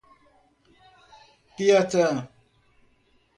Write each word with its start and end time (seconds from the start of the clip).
Piatã 1.55 2.07